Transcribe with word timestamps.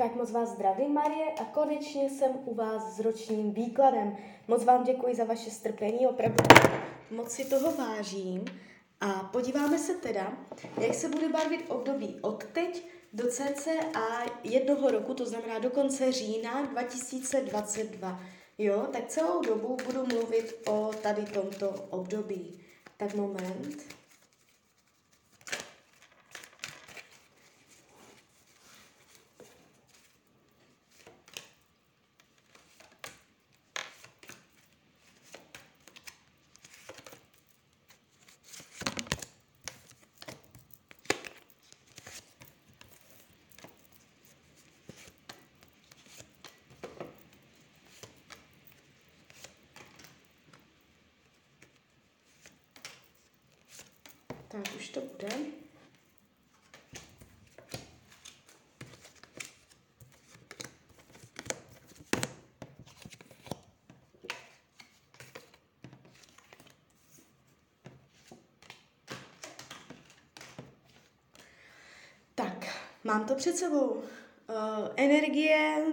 Tak 0.00 0.14
moc 0.14 0.30
vás 0.30 0.48
zdravím, 0.48 0.94
Marie, 0.94 1.32
a 1.40 1.44
konečně 1.44 2.10
jsem 2.10 2.30
u 2.44 2.54
vás 2.54 2.96
s 2.96 3.00
ročním 3.00 3.52
výkladem. 3.52 4.16
Moc 4.48 4.64
vám 4.64 4.84
děkuji 4.84 5.14
za 5.14 5.24
vaše 5.24 5.50
strpení, 5.50 6.06
opravdu 6.06 6.44
moc 7.10 7.30
si 7.30 7.44
toho 7.44 7.72
vážím. 7.72 8.44
A 9.00 9.06
podíváme 9.06 9.78
se 9.78 9.94
teda, 9.94 10.32
jak 10.80 10.94
se 10.94 11.08
bude 11.08 11.28
barvit 11.28 11.64
období 11.68 12.18
od 12.20 12.44
teď 12.44 12.86
do 13.12 13.26
cca 13.30 13.70
jednoho 14.44 14.90
roku, 14.90 15.14
to 15.14 15.26
znamená 15.26 15.58
do 15.58 15.70
konce 15.70 16.12
října 16.12 16.62
2022. 16.62 18.20
Jo, 18.58 18.86
tak 18.92 19.06
celou 19.06 19.42
dobu 19.42 19.76
budu 19.86 20.06
mluvit 20.06 20.54
o 20.66 20.90
tady 21.02 21.22
tomto 21.22 21.70
období. 21.90 22.60
Tak 22.96 23.14
moment. 23.14 23.97
Tak 54.64 54.74
už 54.76 54.88
to 54.88 55.00
bude. 55.00 55.28
Tak, 72.34 72.66
mám 73.04 73.26
to 73.26 73.34
před 73.34 73.56
sebou. 73.56 73.88
Uh, 73.88 74.02
energie, 74.96 75.86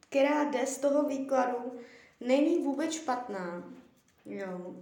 která 0.00 0.44
jde 0.44 0.66
z 0.66 0.78
toho 0.78 1.08
výkladu, 1.08 1.80
není 2.20 2.64
vůbec 2.64 2.92
špatná. 2.92 3.72
Jo. 4.26 4.74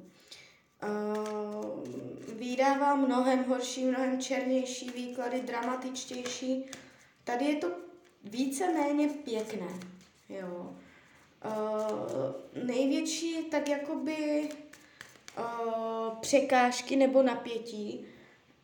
Uh, 0.82 2.11
vydává 2.42 2.94
mnohem 2.94 3.44
horší, 3.44 3.84
mnohem 3.84 4.20
černější 4.20 4.90
výklady, 4.90 5.40
dramatičtější. 5.40 6.64
Tady 7.24 7.44
je 7.44 7.56
to 7.56 7.70
více-méně 8.24 9.08
pěkné. 9.08 9.68
Jo. 10.28 10.76
Uh, 11.44 12.64
největší 12.64 13.44
tak 13.44 13.68
jakoby 13.68 14.48
uh, 15.38 16.18
překážky 16.20 16.96
nebo 16.96 17.22
napětí 17.22 18.06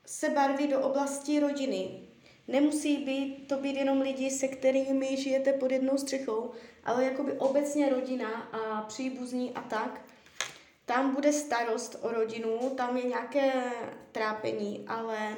se 0.06 0.28
barví 0.28 0.66
do 0.66 0.80
oblasti 0.80 1.40
rodiny. 1.40 2.00
Nemusí 2.48 2.96
být, 2.96 3.48
to 3.48 3.56
být 3.56 3.76
jenom 3.76 4.00
lidi, 4.00 4.30
se 4.30 4.48
kterými 4.48 5.16
žijete 5.16 5.52
pod 5.52 5.70
jednou 5.70 5.98
střechou, 5.98 6.50
ale 6.84 7.04
jakoby 7.04 7.32
obecně 7.32 7.88
rodina 7.88 8.28
a 8.42 8.82
příbuzní 8.82 9.52
a 9.54 9.62
tak 9.62 10.00
tam 10.88 11.14
bude 11.14 11.32
starost 11.32 11.96
o 12.00 12.12
rodinu, 12.12 12.70
tam 12.76 12.96
je 12.96 13.02
nějaké 13.02 13.52
trápení, 14.12 14.84
ale 14.88 15.36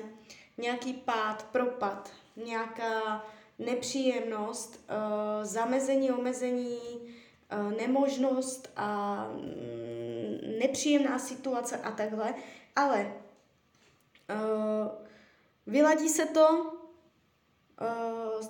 nějaký 0.58 0.92
pád, 0.92 1.42
propad, 1.42 2.10
nějaká 2.36 3.24
nepříjemnost, 3.58 4.84
uh, 4.90 5.44
zamezení, 5.44 6.10
omezení, 6.10 6.78
uh, 7.52 7.72
nemožnost 7.72 8.72
a 8.76 9.24
mm, 9.32 10.58
nepříjemná 10.58 11.18
situace 11.18 11.76
a 11.76 11.90
takhle, 11.90 12.34
ale 12.76 13.12
uh, 14.30 14.88
vyladí 15.66 16.08
se 16.08 16.26
to, 16.26 16.72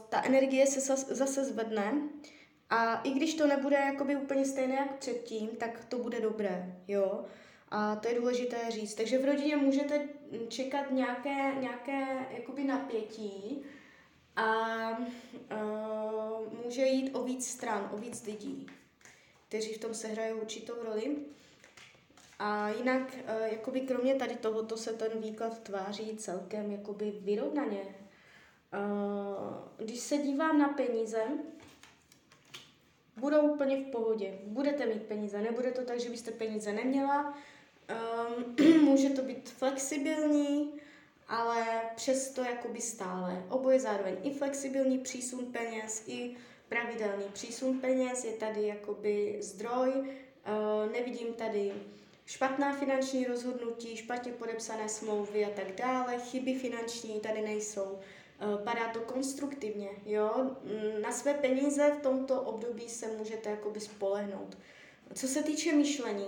ta 0.08 0.22
energie 0.22 0.66
se 0.66 0.96
zase 0.96 1.44
zvedne 1.44 1.94
a 2.70 3.00
i 3.00 3.10
když 3.10 3.34
to 3.34 3.46
nebude 3.46 3.76
jakoby 3.76 4.16
úplně 4.16 4.44
stejné 4.44 4.74
jak 4.74 4.98
předtím, 4.98 5.48
tak 5.48 5.84
to 5.84 5.98
bude 5.98 6.20
dobré, 6.20 6.76
jo. 6.88 7.24
A 7.68 7.96
to 7.96 8.08
je 8.08 8.14
důležité 8.14 8.70
říct. 8.70 8.94
Takže 8.94 9.18
v 9.18 9.24
rodině 9.24 9.56
můžete 9.56 10.08
čekat 10.48 10.90
nějaké, 10.90 11.54
nějaké 11.60 12.26
jakoby 12.30 12.64
napětí 12.64 13.62
a 14.36 14.90
uh, 14.90 14.98
může 16.64 16.82
jít 16.82 17.14
o 17.14 17.24
víc 17.24 17.48
stran, 17.48 17.90
o 17.92 17.98
víc 17.98 18.26
lidí, 18.26 18.66
kteří 19.48 19.74
v 19.74 19.78
tom 19.78 19.94
sehrají 19.94 20.32
určitou 20.32 20.74
roli. 20.84 21.16
A 22.38 22.68
jinak, 22.68 23.02
uh, 23.02 23.52
jakoby 23.52 23.80
kromě 23.80 24.14
tady 24.14 24.36
tohoto 24.36 24.76
se 24.76 24.92
ten 24.92 25.20
výklad 25.20 25.58
tváří 25.58 26.16
celkem 26.16 26.70
jakoby 26.70 27.10
vyrovnaně. 27.10 27.82
Uh, 27.82 27.88
když 29.76 30.00
se 30.00 30.18
dívám 30.18 30.58
na 30.58 30.68
peníze, 30.68 31.22
budou 33.20 33.40
úplně 33.40 33.76
v 33.76 33.90
pohodě. 33.90 34.38
Budete 34.44 34.86
mít 34.86 35.02
peníze, 35.02 35.42
nebude 35.42 35.70
to 35.70 35.84
tak, 35.84 36.00
že 36.00 36.10
byste 36.10 36.30
peníze 36.30 36.72
neměla. 36.72 37.38
Um, 38.38 38.84
může 38.84 39.10
to 39.10 39.22
být 39.22 39.48
flexibilní, 39.48 40.72
ale 41.28 41.66
přesto 41.96 42.44
jakoby 42.44 42.80
stále. 42.80 43.44
Oboje 43.48 43.80
zároveň 43.80 44.16
i 44.22 44.30
flexibilní 44.30 44.98
přísun 44.98 45.46
peněz, 45.52 46.04
i 46.06 46.36
pravidelný 46.68 47.24
přísun 47.32 47.80
peněz 47.80 48.24
je 48.24 48.32
tady 48.32 48.66
jakoby 48.66 49.36
zdroj. 49.40 49.90
Uh, 49.90 50.92
nevidím 50.92 51.34
tady 51.34 51.72
špatná 52.26 52.76
finanční 52.76 53.24
rozhodnutí, 53.24 53.96
špatně 53.96 54.32
podepsané 54.32 54.88
smlouvy 54.88 55.44
a 55.44 55.50
tak 55.50 55.72
dále, 55.74 56.18
chyby 56.18 56.54
finanční 56.54 57.20
tady 57.20 57.42
nejsou. 57.42 57.98
Eh, 58.42 58.64
padá 58.64 58.88
to 58.88 59.00
konstruktivně, 59.00 59.88
jo. 60.04 60.56
Mm, 60.64 61.02
na 61.02 61.12
své 61.12 61.34
peníze 61.34 61.90
v 61.98 62.02
tomto 62.02 62.42
období 62.42 62.88
se 62.88 63.06
můžete 63.06 63.50
jakoby 63.50 63.80
spolehnout. 63.80 64.58
Co 65.14 65.26
se 65.26 65.42
týče 65.42 65.72
myšlení, 65.72 66.26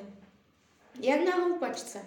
jak 1.00 1.20
na 1.20 1.36
houpačce, 1.36 2.06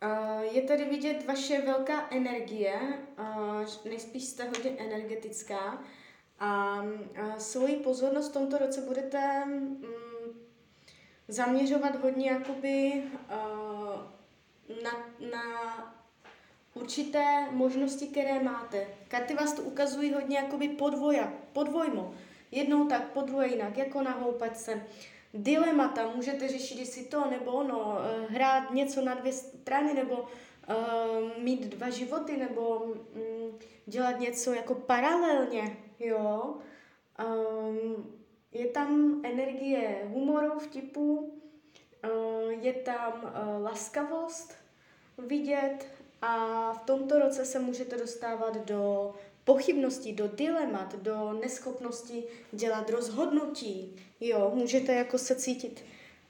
eh, 0.00 0.44
je 0.52 0.62
tady 0.62 0.84
vidět 0.84 1.26
vaše 1.26 1.60
velká 1.60 2.08
energie, 2.10 2.80
eh, 3.18 3.88
nejspíš 3.88 4.24
jste 4.24 4.44
hodně 4.44 4.70
energetická 4.70 5.84
a 6.38 6.82
svoji 7.38 7.76
pozornost 7.76 8.28
v 8.28 8.32
tomto 8.32 8.58
roce 8.58 8.80
budete 8.80 9.44
mm, 9.44 9.84
zaměřovat 11.28 12.02
hodně 12.02 12.30
jakoby 12.30 13.02
na, 14.82 14.90
na 15.30 15.42
určité 16.74 17.46
možnosti, 17.50 18.06
které 18.06 18.42
máte. 18.42 18.86
Karty 19.08 19.34
vás 19.34 19.52
to 19.52 19.62
ukazují 19.62 20.12
hodně 20.12 20.36
jakoby 20.36 20.68
podvoja, 20.68 21.32
podvojmo. 21.52 22.14
Jednou 22.50 22.86
tak, 22.86 23.12
podvoje 23.12 23.48
jinak, 23.48 23.76
jako 23.76 24.02
na 24.02 24.10
houpačce. 24.10 24.82
Dilemata, 25.34 26.12
můžete 26.16 26.48
řešit, 26.48 26.78
jestli 26.78 27.04
to 27.04 27.30
nebo 27.30 27.52
ono, 27.52 27.98
eh, 28.00 28.26
hrát 28.28 28.70
něco 28.70 29.04
na 29.04 29.14
dvě 29.14 29.32
strany, 29.32 29.94
nebo 29.94 30.14
uh, 30.68 31.42
mít 31.42 31.66
dva 31.66 31.90
životy, 31.90 32.36
nebo 32.36 32.78
um, 32.78 33.58
dělat 33.86 34.20
něco 34.20 34.52
jako 34.52 34.74
paralelně, 34.74 35.76
jo. 36.00 36.56
Um, 37.24 38.20
je 38.52 38.66
tam 38.66 39.20
energie 39.24 40.02
humoru, 40.06 40.58
vtipu, 40.58 41.18
uh, 42.04 42.50
je 42.50 42.72
tam 42.72 43.12
uh, 43.24 43.62
laskavost 43.62 44.54
vidět, 45.18 45.86
a 46.22 46.72
v 46.72 46.78
tomto 46.78 47.18
roce 47.18 47.44
se 47.44 47.58
můžete 47.58 47.96
dostávat 47.96 48.56
do 48.56 49.14
pochybností, 49.44 50.12
do 50.12 50.28
dilemat, 50.28 50.94
do 50.94 51.32
neschopnosti 51.32 52.24
dělat 52.52 52.90
rozhodnutí. 52.90 53.96
Jo, 54.20 54.52
můžete 54.54 54.94
jako 54.94 55.18
se 55.18 55.36
cítit 55.36 55.84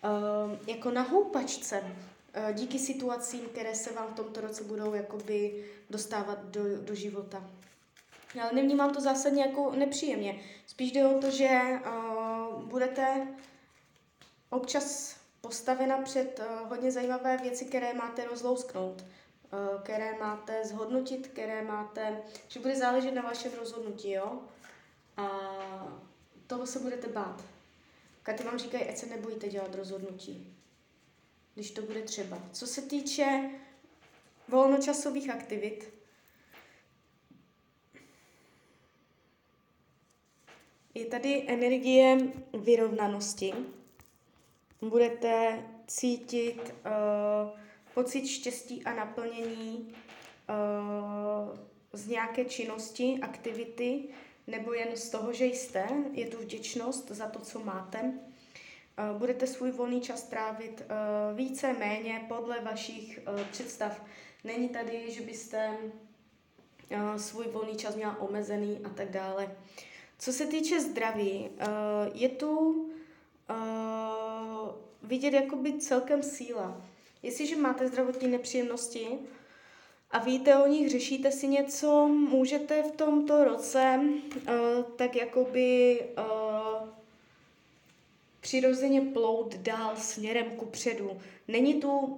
uh, 0.04 0.58
jako 0.66 0.90
na 0.90 1.02
houpačce 1.02 1.80
uh, 1.80 2.52
díky 2.52 2.78
situacím, 2.78 3.40
které 3.40 3.74
se 3.74 3.92
vám 3.92 4.06
v 4.08 4.16
tomto 4.16 4.40
roce 4.40 4.64
budou 4.64 4.94
jakoby 4.94 5.64
dostávat 5.90 6.44
do, 6.44 6.78
do 6.78 6.94
života. 6.94 7.50
Ale 8.42 8.52
nevnímám 8.52 8.94
to 8.94 9.00
zásadně 9.00 9.42
jako 9.42 9.72
nepříjemně. 9.76 10.40
Spíš 10.66 10.92
jde 10.92 11.06
o 11.06 11.20
to, 11.20 11.30
že 11.30 11.60
uh, 11.86 12.62
budete 12.62 13.26
občas 14.50 15.16
postavena 15.40 16.02
před 16.02 16.40
uh, 16.40 16.68
hodně 16.68 16.92
zajímavé 16.92 17.36
věci, 17.36 17.64
které 17.64 17.94
máte 17.94 18.24
rozlousknout. 18.24 19.04
Eh, 19.54 19.82
které 19.82 20.18
máte 20.18 20.64
zhodnotit, 20.64 21.26
které 21.26 21.62
máte, 21.62 22.22
že 22.48 22.60
bude 22.60 22.76
záležet 22.76 23.10
na 23.10 23.22
vašem 23.22 23.52
rozhodnutí, 23.58 24.10
jo? 24.10 24.40
A 25.16 25.28
toho 26.46 26.66
se 26.66 26.78
budete 26.78 27.08
bát. 27.08 27.44
Katy 28.22 28.44
vám 28.44 28.58
říkají, 28.58 28.84
ať 28.84 28.96
se 28.96 29.06
nebojíte 29.06 29.48
dělat 29.48 29.74
rozhodnutí, 29.74 30.56
když 31.54 31.70
to 31.70 31.82
bude 31.82 32.02
třeba. 32.02 32.38
Co 32.52 32.66
se 32.66 32.82
týče 32.82 33.50
volnočasových 34.48 35.30
aktivit, 35.30 35.94
je 40.94 41.06
tady 41.06 41.44
energie 41.48 42.18
vyrovnanosti. 42.52 43.54
Budete 44.80 45.62
cítit 45.86 46.74
uh, 46.86 47.61
pocit 47.94 48.26
štěstí 48.26 48.84
a 48.84 48.94
naplnění 48.94 49.94
uh, 50.48 51.56
z 51.92 52.08
nějaké 52.08 52.44
činnosti, 52.44 53.18
aktivity, 53.22 54.04
nebo 54.46 54.72
jen 54.72 54.96
z 54.96 55.10
toho, 55.10 55.32
že 55.32 55.44
jste. 55.44 55.86
Je 56.12 56.26
tu 56.26 56.38
vděčnost 56.38 57.10
za 57.10 57.26
to, 57.26 57.38
co 57.38 57.60
máte. 57.60 58.00
Uh, 58.02 59.18
budete 59.18 59.46
svůj 59.46 59.70
volný 59.70 60.00
čas 60.00 60.22
trávit 60.22 60.80
uh, 60.80 61.36
více, 61.36 61.72
méně 61.72 62.24
podle 62.28 62.60
vašich 62.60 63.20
představ. 63.50 64.04
Není 64.44 64.68
tady, 64.68 65.10
že 65.10 65.22
byste 65.22 65.76
svůj 67.16 67.46
volný 67.46 67.76
čas 67.76 67.96
měla 67.96 68.20
omezený 68.20 68.80
a 68.84 68.88
tak 68.88 69.10
dále. 69.10 69.56
Co 70.18 70.32
se 70.32 70.46
týče 70.46 70.80
zdraví, 70.80 71.50
je 72.14 72.28
tu 72.28 72.90
vidět 75.02 75.32
jakoby 75.32 75.72
celkem 75.78 76.22
síla. 76.22 76.82
Jestliže 77.22 77.56
máte 77.56 77.88
zdravotní 77.88 78.28
nepříjemnosti 78.28 79.08
a 80.10 80.18
víte 80.18 80.56
o 80.56 80.66
nich, 80.66 80.90
řešíte 80.90 81.32
si 81.32 81.48
něco, 81.48 82.08
můžete 82.08 82.82
v 82.82 82.92
tomto 82.92 83.44
roce 83.44 84.00
uh, 84.00 84.84
tak 84.96 85.16
jakoby 85.16 86.00
uh, 86.18 86.88
přirozeně 88.40 89.00
plout 89.00 89.54
dál 89.54 89.96
směrem 89.96 90.50
ku 90.50 90.66
předu. 90.66 91.10
Není 91.48 91.74
tu 91.74 91.90
uh, 91.90 92.16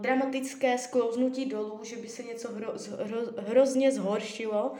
dramatické 0.00 0.78
sklouznutí 0.78 1.46
dolů, 1.46 1.80
že 1.82 1.96
by 1.96 2.08
se 2.08 2.22
něco 2.22 2.52
hro, 2.52 2.72
hro, 2.98 3.18
hrozně 3.36 3.92
zhoršilo 3.92 4.72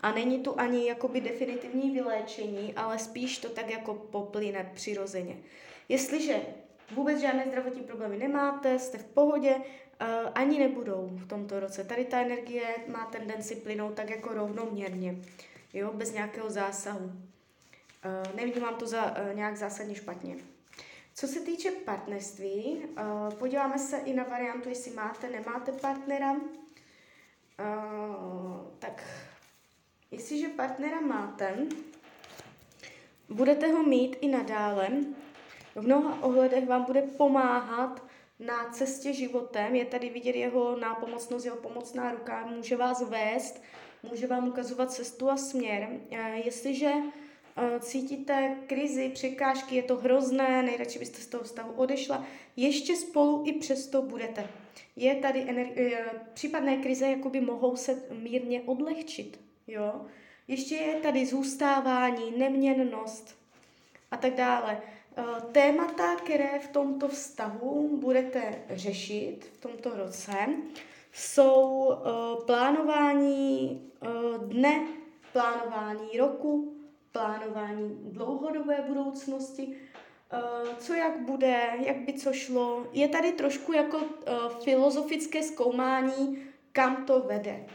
a 0.00 0.12
není 0.12 0.38
tu 0.38 0.60
ani 0.60 0.88
jakoby 0.88 1.20
definitivní 1.20 1.90
vyléčení, 1.90 2.74
ale 2.76 2.98
spíš 2.98 3.38
to 3.38 3.48
tak 3.48 3.70
jako 3.70 3.94
poplyne 3.94 4.70
přirozeně. 4.74 5.36
Jestliže 5.88 6.40
vůbec 6.94 7.20
žádné 7.20 7.46
zdravotní 7.46 7.82
problémy 7.82 8.16
nemáte, 8.16 8.78
jste 8.78 8.98
v 8.98 9.04
pohodě, 9.04 9.54
uh, 9.56 9.62
ani 10.34 10.58
nebudou 10.58 11.10
v 11.12 11.28
tomto 11.28 11.60
roce. 11.60 11.84
Tady 11.84 12.04
ta 12.04 12.20
energie 12.20 12.74
má 12.88 13.04
tendenci 13.04 13.56
plynout 13.56 13.94
tak 13.94 14.10
jako 14.10 14.34
rovnoměrně, 14.34 15.16
jo, 15.72 15.92
bez 15.94 16.12
nějakého 16.12 16.50
zásahu. 16.50 17.04
Uh, 17.04 17.12
nevnímám 18.36 18.74
to 18.74 18.86
za 18.86 19.10
uh, 19.10 19.34
nějak 19.34 19.56
zásadně 19.56 19.94
špatně. 19.94 20.36
Co 21.14 21.26
se 21.26 21.40
týče 21.40 21.70
partnerství, 21.70 22.82
podíváme 23.38 23.78
se 23.78 23.96
i 23.96 24.14
na 24.14 24.24
variantu, 24.24 24.68
jestli 24.68 24.90
máte, 24.90 25.30
nemáte 25.30 25.72
partnera. 25.72 26.36
Tak, 28.78 29.04
jestliže 30.10 30.48
partnera 30.48 31.00
máte, 31.00 31.56
budete 33.28 33.66
ho 33.66 33.82
mít 33.82 34.16
i 34.20 34.28
nadále, 34.28 34.88
v 35.80 35.84
mnoha 35.84 36.22
ohledech 36.22 36.68
vám 36.68 36.84
bude 36.84 37.02
pomáhat 37.02 38.02
na 38.38 38.70
cestě 38.72 39.12
životem. 39.12 39.74
Je 39.74 39.84
tady 39.84 40.10
vidět 40.10 40.36
jeho 40.36 40.76
nápomocnost, 40.76 41.44
jeho 41.44 41.56
pomocná 41.56 42.12
ruka, 42.12 42.46
může 42.46 42.76
vás 42.76 43.02
vést, 43.08 43.62
může 44.10 44.26
vám 44.26 44.48
ukazovat 44.48 44.92
cestu 44.92 45.30
a 45.30 45.36
směr. 45.36 45.88
Jestliže 46.44 46.92
eh, 47.56 47.80
cítíte 47.80 48.56
krizi, 48.66 49.08
překážky, 49.08 49.76
je 49.76 49.82
to 49.82 49.96
hrozné, 49.96 50.62
nejradši 50.62 50.98
byste 50.98 51.18
z 51.22 51.26
toho 51.26 51.44
vztahu 51.44 51.72
odešla, 51.72 52.26
ještě 52.56 52.96
spolu 52.96 53.42
i 53.46 53.52
přesto 53.52 54.02
budete. 54.02 54.46
Je 54.96 55.14
tady 55.14 55.46
eh, 55.48 56.04
případné 56.34 56.76
krize 56.76 57.08
jakoby 57.08 57.40
mohou 57.40 57.76
se 57.76 58.02
mírně 58.10 58.62
odlehčit. 58.62 59.40
Jo? 59.66 60.06
Ještě 60.48 60.74
je 60.74 60.94
tady 60.94 61.26
zůstávání, 61.26 62.38
neměnnost 62.38 63.38
a 64.10 64.16
tak 64.16 64.34
dále. 64.34 64.82
Eh, 65.20 65.40
témata, 65.52 66.16
které 66.16 66.58
v 66.58 66.68
tomto 66.68 67.08
vztahu 67.08 67.96
budete 67.96 68.62
řešit 68.70 69.44
v 69.52 69.60
tomto 69.60 69.96
roce, 69.96 70.32
jsou 71.12 71.86
uh, 71.86 72.44
plánování 72.44 73.80
uh, 74.02 74.44
dne, 74.44 74.86
plánování 75.32 76.18
roku, 76.18 76.74
plánování 77.12 77.98
dlouhodobé 78.02 78.84
budoucnosti, 78.88 79.76
co 80.78 80.94
jak 80.94 81.20
bude, 81.20 81.70
jak 81.86 81.96
by 81.96 82.12
co 82.12 82.32
šlo. 82.32 82.86
Je 82.92 83.08
tady 83.08 83.32
trošku 83.32 83.72
jako 83.72 84.00
filozofické 84.64 85.42
zkoumání, 85.42 86.38
kam 86.72 87.06
to 87.06 87.20
vede 87.20 87.66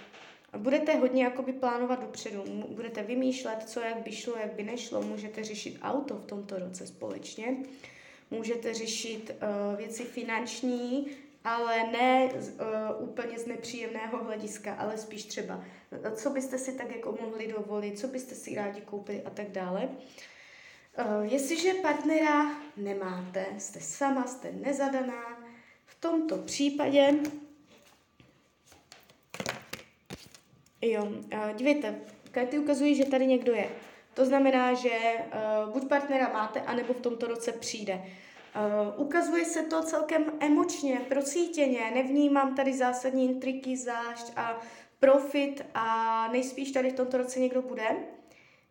budete 0.58 0.96
hodně 0.96 1.24
jakoby 1.24 1.54
plánovat 1.54 2.02
dopředu, 2.02 2.44
budete 2.70 3.04
vymýšlet, 3.04 3.70
co 3.70 3.80
jak 3.80 3.98
by 3.98 4.12
šlo, 4.12 4.34
jak 4.38 4.54
by 4.54 4.64
nešlo, 4.64 5.02
můžete 5.02 5.44
řešit 5.44 5.78
auto 5.82 6.16
v 6.16 6.26
tomto 6.26 6.60
roce 6.60 6.88
společně, 6.88 7.58
můžete 8.32 8.74
řešit 8.74 9.32
uh, 9.32 9.78
věci 9.78 10.04
finanční, 10.04 11.08
ale 11.44 11.92
ne 11.92 12.30
uh, 12.34 13.10
úplně 13.10 13.40
z 13.40 13.46
nepříjemného 13.48 14.24
hlediska, 14.24 14.74
ale 14.74 14.98
spíš 14.98 15.24
třeba, 15.24 15.64
co 16.16 16.30
byste 16.30 16.58
si 16.58 16.74
tak 16.74 16.96
jako 16.96 17.18
mohli 17.22 17.48
dovolit, 17.48 18.00
co 18.00 18.08
byste 18.08 18.36
si 18.36 18.56
rádi 18.56 18.82
koupili 18.82 19.22
a 19.24 19.30
tak 19.30 19.50
dále. 19.52 19.90
Uh, 21.00 21.34
jestliže 21.34 21.74
partnera 21.74 22.62
nemáte, 22.78 23.46
jste 23.58 23.80
sama, 23.80 24.28
jste 24.28 24.52
nezadaná, 24.52 25.44
v 25.86 25.96
tomto 26.02 26.38
případě 26.38 27.14
Jo, 30.92 31.04
uh, 31.04 31.56
dívejte, 31.56 31.96
karty 32.32 32.60
ukazují, 32.60 32.96
že 32.96 33.06
tady 33.06 33.28
někdo 33.28 33.54
je. 33.54 33.70
To 34.14 34.26
znamená, 34.26 34.74
že 34.74 34.90
uh, 34.90 35.74
buď 35.74 35.88
partnera 35.88 36.30
máte, 36.34 36.62
anebo 36.62 36.94
v 36.94 37.02
tomto 37.02 37.28
roce 37.28 37.52
přijde. 37.52 37.94
Uh, 37.96 39.06
ukazuje 39.06 39.46
se 39.46 39.64
to 39.64 39.84
celkem 39.84 40.26
emočně, 40.40 41.02
procítěně, 41.10 41.92
nevnímám 41.96 42.56
tady 42.56 42.74
zásadní 42.74 43.26
intriky, 43.26 43.78
zášť 43.78 44.32
a 44.36 44.62
profit 45.00 45.66
a 45.74 46.28
nejspíš 46.32 46.72
tady 46.72 46.90
v 46.90 46.96
tomto 46.96 47.18
roce 47.18 47.40
někdo 47.40 47.62
bude. 47.62 47.86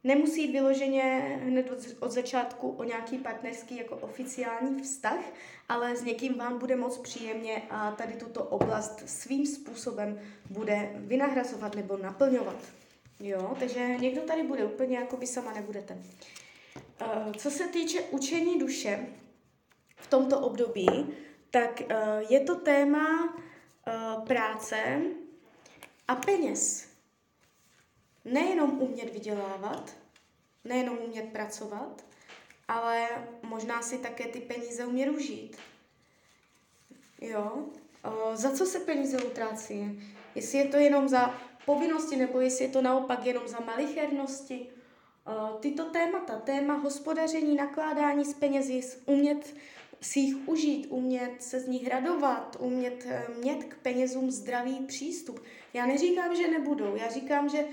Nemusí 0.04 0.42
jít 0.42 0.52
vyloženě 0.52 1.02
hned 1.44 1.70
od, 2.00 2.10
začátku 2.12 2.68
o 2.68 2.84
nějaký 2.84 3.18
partnerský 3.18 3.76
jako 3.76 3.96
oficiální 3.96 4.82
vztah, 4.82 5.24
ale 5.68 5.96
s 5.96 6.04
někým 6.04 6.38
vám 6.38 6.58
bude 6.58 6.76
moc 6.76 6.98
příjemně 6.98 7.62
a 7.70 7.90
tady 7.90 8.12
tuto 8.12 8.44
oblast 8.44 9.02
svým 9.06 9.46
způsobem 9.46 10.20
bude 10.50 10.92
vynahrazovat 10.94 11.74
nebo 11.74 11.96
naplňovat. 11.96 12.56
Jo, 13.20 13.56
takže 13.60 13.96
někdo 13.98 14.22
tady 14.22 14.42
bude 14.42 14.64
úplně 14.64 14.98
jako 14.98 15.16
vy 15.16 15.26
sama 15.26 15.52
nebudete. 15.52 15.98
Uh, 16.76 17.32
co 17.32 17.50
se 17.50 17.68
týče 17.68 18.00
učení 18.02 18.58
duše 18.58 19.06
v 19.96 20.06
tomto 20.06 20.40
období, 20.40 21.06
tak 21.50 21.80
uh, 21.80 21.96
je 22.32 22.40
to 22.40 22.54
téma 22.54 23.24
uh, 23.24 24.26
práce 24.26 25.02
a 26.08 26.14
peněz 26.14 26.94
nejenom 28.24 28.82
umět 28.82 29.12
vydělávat, 29.12 29.96
nejenom 30.64 30.98
umět 30.98 31.32
pracovat, 31.32 32.04
ale 32.68 33.08
možná 33.42 33.82
si 33.82 33.98
také 33.98 34.24
ty 34.24 34.40
peníze 34.40 34.86
umět 34.86 35.10
užít. 35.10 35.56
Jo? 37.20 37.64
Za 38.32 38.50
co 38.50 38.66
se 38.66 38.80
peníze 38.80 39.22
utrácí? 39.22 40.02
Jestli 40.34 40.58
je 40.58 40.68
to 40.68 40.76
jenom 40.76 41.08
za 41.08 41.40
povinnosti, 41.66 42.16
nebo 42.16 42.40
jestli 42.40 42.64
je 42.64 42.70
to 42.70 42.82
naopak 42.82 43.26
jenom 43.26 43.48
za 43.48 43.60
malichernosti. 43.60 44.66
Tyto 45.60 45.84
témata, 45.84 46.38
téma 46.38 46.74
hospodaření, 46.74 47.56
nakládání 47.56 48.24
s 48.24 48.34
penězi, 48.34 48.80
umět 49.06 49.54
si 50.04 50.20
jich 50.20 50.48
užít, 50.48 50.86
umět 50.90 51.42
se 51.42 51.60
z 51.60 51.68
nich 51.68 51.88
radovat, 51.88 52.56
umět 52.60 53.06
eh, 53.08 53.26
mít 53.44 53.64
k 53.64 53.76
penězům 53.76 54.30
zdravý 54.30 54.84
přístup. 54.86 55.42
Já 55.74 55.86
neříkám, 55.86 56.36
že 56.36 56.50
nebudou, 56.50 56.96
já 56.96 57.10
říkám, 57.10 57.48
že 57.48 57.64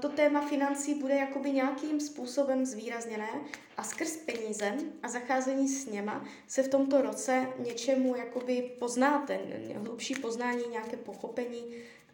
to 0.00 0.08
téma 0.08 0.48
financí 0.48 0.94
bude 0.94 1.14
jakoby 1.14 1.50
nějakým 1.50 2.00
způsobem 2.00 2.66
zvýrazněné 2.66 3.28
a 3.76 3.82
skrz 3.82 4.16
peníze 4.16 4.74
a 5.02 5.08
zacházení 5.08 5.68
s 5.68 5.86
něma 5.86 6.24
se 6.48 6.62
v 6.62 6.68
tomto 6.68 7.02
roce 7.02 7.46
něčemu 7.58 8.16
jakoby 8.16 8.70
poznáte, 8.78 9.40
hlubší 9.74 10.14
poznání, 10.14 10.62
nějaké 10.70 10.96
pochopení 10.96 11.64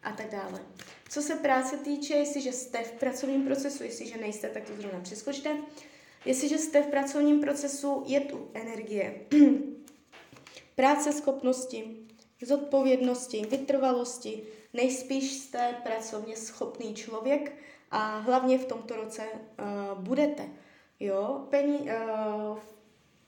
a 0.03 0.11
tak 0.11 0.31
dále. 0.31 0.61
Co 1.09 1.21
se 1.21 1.35
práce 1.35 1.77
týče, 1.77 2.13
jestliže 2.13 2.51
jste 2.51 2.83
v 2.83 2.91
pracovním 2.91 3.45
procesu, 3.45 3.83
jestliže 3.83 4.17
nejste, 4.17 4.49
tak 4.49 4.63
to 4.63 4.75
zrovna 4.75 4.99
přeskočte. 4.99 5.57
Jestliže 6.25 6.57
jste 6.57 6.83
v 6.83 6.87
pracovním 6.87 7.41
procesu, 7.41 8.03
je 8.05 8.19
tu 8.19 8.47
energie. 8.53 9.21
práce 10.75 11.13
schopnosti, 11.13 11.95
zodpovědnosti, 12.41 13.45
vytrvalosti, 13.49 14.43
nejspíš 14.75 15.33
jste 15.33 15.75
pracovně 15.83 16.37
schopný 16.37 16.93
člověk 16.93 17.51
a 17.91 18.17
hlavně 18.17 18.57
v 18.57 18.65
tomto 18.65 18.95
roce 18.95 19.23
uh, 19.23 20.01
budete. 20.01 20.43
Jo, 20.99 21.47
Pení, 21.49 21.79
uh, 21.79 22.57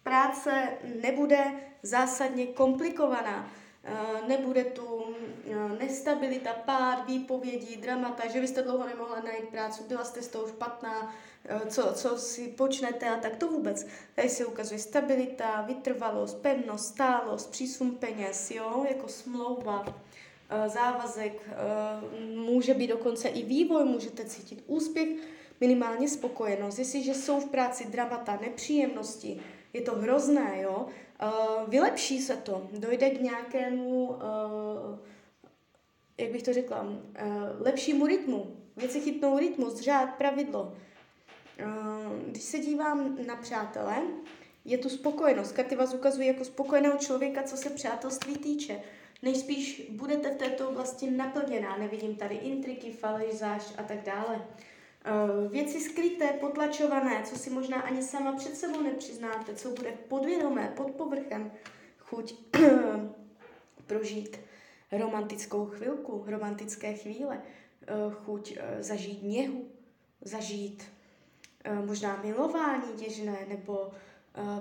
práce 0.04 0.70
nebude 1.01 1.46
zásadně 1.84 2.46
komplikovaná. 2.48 3.51
Uh, 3.89 4.27
nebude 4.27 4.63
tu 4.63 4.86
uh, 4.86 5.13
nestabilita, 5.80 6.54
pád, 6.54 7.08
výpovědí, 7.08 7.77
dramata, 7.77 8.27
že 8.27 8.42
vy 8.42 8.48
jste 8.48 8.62
dlouho 8.63 8.88
nemohla 8.88 9.20
najít 9.20 9.50
práci, 9.50 9.84
byla 9.88 10.04
jste 10.04 10.22
s 10.22 10.27
tou 10.27 10.48
špatná, 10.48 11.01
uh, 11.01 11.68
co, 11.68 11.94
co 11.94 12.18
si 12.18 12.48
počnete 12.48 13.10
a 13.10 13.16
tak 13.20 13.36
to 13.36 13.48
vůbec. 13.48 13.88
Tady 14.16 14.30
se 14.30 14.46
ukazuje 14.46 14.80
stabilita, 14.80 15.62
vytrvalost, 15.62 16.42
pevnost, 16.42 16.86
stálost, 16.86 17.51
přísun 17.51 17.92
peněz, 17.92 18.51
jo, 18.51 18.86
jako 18.89 19.08
smlouva, 19.08 19.86
závazek, 20.68 21.50
může 22.36 22.74
být 22.74 22.88
dokonce 22.88 23.27
i 23.27 23.44
vývoj, 23.44 23.84
můžete 23.84 24.25
cítit 24.25 24.63
úspěch, 24.68 25.10
minimálně 25.62 26.10
spokojenost. 26.10 26.80
Jestliže 26.80 27.13
jsou 27.13 27.39
v 27.39 27.50
práci 27.50 27.86
dramata, 27.86 28.39
nepříjemnosti, 28.42 29.42
je 29.74 29.82
to 29.82 29.96
hrozné, 29.96 30.62
jo, 30.62 30.86
uh, 31.24 31.70
vylepší 31.70 32.22
se 32.22 32.36
to, 32.36 32.68
dojde 32.74 33.10
k 33.10 33.22
nějakému, 33.22 34.16
jak 36.18 36.32
bych 36.32 36.44
to 36.44 36.54
řekla, 36.54 36.86
lepšímu 37.60 38.06
rytmu. 38.06 38.56
Věci 38.77 39.01
chytnou 39.01 39.39
rytmus, 39.39 39.80
řád, 39.80 40.10
pravidlo. 40.18 40.74
Když 42.27 42.44
se 42.44 42.60
dívám 42.60 43.18
na 43.27 43.36
přátele, 43.36 43.96
je 44.66 44.77
tu 44.77 44.89
spokojenost. 44.89 45.51
Karty 45.51 45.75
vás 45.75 45.94
ukazují 45.94 46.27
jako 46.27 46.46
spokojeného 46.46 46.98
člověka, 46.98 47.44
co 47.44 47.58
se 47.58 47.70
přátelství 47.70 48.38
týče. 48.38 48.82
Nejspíš 49.21 49.89
budete 49.89 50.31
v 50.31 50.38
této 50.38 50.69
oblasti 50.69 51.12
naplněná. 51.12 51.77
Nevidím 51.77 52.15
tady 52.15 52.36
intriky, 52.36 52.91
faleš, 52.91 53.33
zášť 53.33 53.74
a 53.77 53.83
tak 53.83 54.03
dále. 54.03 54.41
Eh, 55.09 55.47
věci 55.47 55.81
skryté, 55.81 56.27
potlačované, 56.27 57.24
co 57.24 57.36
si 57.36 57.50
možná 57.50 57.81
ani 57.81 58.03
sama 58.03 58.36
před 58.36 58.55
sebou 58.55 58.81
nepřiznáte, 58.81 59.55
co 59.55 59.69
bude 59.69 59.91
podvědomé, 59.91 60.74
pod 60.77 60.91
povrchem, 60.91 61.51
chuť 62.00 62.33
prožít 63.88 64.39
romantickou 64.91 65.65
chvilku, 65.65 66.24
romantické 66.27 66.93
chvíle, 66.93 67.41
eh, 67.88 67.93
chuť 68.12 68.57
eh, 68.57 68.83
zažít 68.83 69.24
něhu, 69.24 69.65
zažít 70.21 70.83
možná 71.86 72.21
milování 72.24 72.93
těžné, 72.97 73.38
nebo 73.47 73.91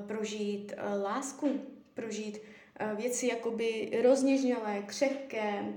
prožít 0.07 0.73
lásku, 1.03 1.61
prožít 1.95 2.39
věci 2.97 3.27
jakoby 3.27 4.01
rozněžnělé, 4.03 4.83
křehké, 4.87 5.75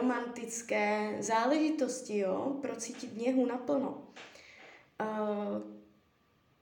romantické 0.00 1.16
záležitosti, 1.20 2.18
jo, 2.18 2.56
procítit 2.62 3.16
něhu 3.16 3.46
naplno. 3.46 4.08
Uh, 5.00 5.62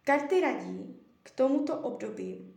karty 0.05 0.41
radí 0.41 0.97
k 1.23 1.31
tomuto 1.31 1.77
období, 1.77 2.55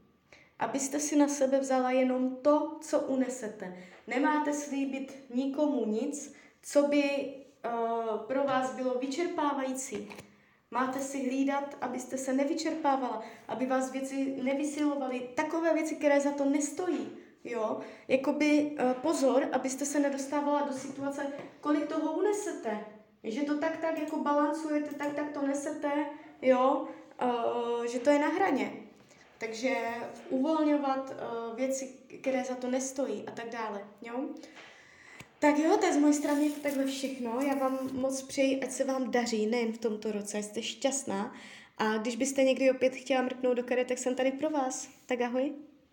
abyste 0.60 1.00
si 1.00 1.16
na 1.16 1.28
sebe 1.28 1.60
vzala 1.60 1.92
jenom 1.92 2.36
to, 2.36 2.78
co 2.82 3.00
unesete. 3.00 3.78
Nemáte 4.08 4.54
slíbit 4.54 5.24
nikomu 5.36 5.86
nic, 5.86 6.36
co 6.62 6.88
by 6.88 7.34
pro 8.28 8.44
vás 8.44 8.76
bylo 8.76 9.00
vyčerpávající. 9.00 10.10
Máte 10.74 11.00
si 11.00 11.30
hlídat, 11.30 11.78
abyste 11.82 12.18
se 12.18 12.34
nevyčerpávala, 12.34 13.24
aby 13.48 13.66
vás 13.66 13.92
věci 13.92 14.36
nevysilovaly, 14.44 15.30
takové 15.36 15.74
věci, 15.74 15.96
které 15.96 16.20
za 16.20 16.32
to 16.32 16.46
nestojí. 16.46 17.12
Jo, 17.44 17.80
jakoby 18.08 18.72
uh, 18.72 18.94
pozor, 18.94 19.48
abyste 19.52 19.86
se 19.86 20.00
nedostávala 20.00 20.62
do 20.62 20.74
situace, 20.74 21.28
kolik 21.62 21.86
toho 21.86 22.14
unesete. 22.14 22.86
Že 23.24 23.42
to 23.42 23.58
tak, 23.58 23.78
tak 23.78 24.00
jako 24.00 24.18
balancujete, 24.18 24.96
tak, 24.96 25.14
tak 25.14 25.32
to 25.32 25.42
nesete, 25.48 25.92
jo, 26.42 26.88
uh, 27.24 27.86
že 27.86 28.00
to 28.00 28.10
je 28.10 28.20
na 28.20 28.28
hraně. 28.28 28.74
Takže 29.38 29.76
uvolňovat 30.30 31.10
uh, 31.12 31.56
věci, 31.56 31.88
které 32.22 32.44
za 32.44 32.56
to 32.56 32.72
nestojí 32.72 33.24
a 33.28 33.32
tak 33.32 33.50
dále, 33.50 33.88
jo. 34.02 34.26
Tak 35.44 35.60
jo, 35.60 35.78
to 35.78 35.86
je 35.86 35.94
z 35.94 35.98
mojí 35.98 36.14
strany 36.14 36.50
takhle 36.50 36.86
všechno. 36.86 37.42
Já 37.42 37.56
vám 37.56 37.90
moc 37.94 38.22
přeji, 38.22 38.64
ať 38.64 38.72
se 38.72 38.84
vám 38.84 39.12
daří, 39.12 39.46
nejen 39.46 39.74
v 39.74 39.78
tomto 39.78 40.12
roce, 40.12 40.44
jste 40.44 40.62
šťastná. 40.62 41.34
A 41.78 41.98
když 41.98 42.16
byste 42.16 42.44
někdy 42.44 42.72
opět 42.72 42.96
chtěla 42.96 43.22
mrknout 43.22 43.58
do 43.58 43.64
karet, 43.64 43.88
tak 43.88 43.98
jsem 43.98 44.16
tady 44.16 44.32
pro 44.32 44.50
vás. 44.50 44.90
Tak 45.06 45.22
ahoj. 45.22 45.54